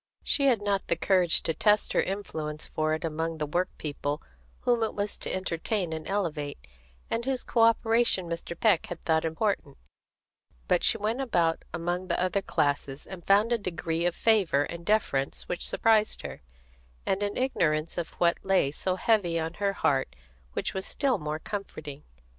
She 0.23 0.47
had 0.47 0.63
not 0.63 0.87
the 0.87 0.95
courage 0.95 1.43
to 1.43 1.53
test 1.53 1.93
her 1.93 2.01
influence 2.01 2.65
for 2.69 2.95
it 2.95 3.05
among 3.05 3.37
the 3.37 3.45
workpeople 3.45 4.19
whom 4.61 4.81
it 4.81 4.95
was 4.95 5.15
to 5.19 5.31
entertain 5.31 5.93
and 5.93 6.07
elevate, 6.07 6.57
and 7.11 7.23
whose 7.23 7.43
co 7.43 7.61
operation 7.61 8.25
Mr. 8.27 8.59
Peck 8.59 8.87
had 8.87 8.99
thought 9.03 9.23
important; 9.25 9.77
but 10.67 10.83
she 10.83 10.97
went 10.97 11.21
about 11.21 11.63
among 11.71 12.07
the 12.07 12.19
other 12.19 12.41
classes, 12.41 13.05
and 13.05 13.27
found 13.27 13.51
a 13.51 13.59
degree 13.59 14.07
of 14.07 14.15
favour 14.15 14.63
and 14.63 14.87
deference 14.87 15.47
which 15.47 15.67
surprised 15.67 16.23
her, 16.23 16.41
and 17.05 17.21
an 17.21 17.37
ignorance 17.37 17.95
of 17.95 18.09
what 18.13 18.39
lay 18.43 18.71
so 18.71 18.95
heavy 18.95 19.39
on 19.39 19.53
her 19.61 19.73
heart 19.73 20.15
which 20.53 20.73
was 20.73 20.83
still 20.83 21.19
more 21.19 21.37
comforting. 21.37 22.01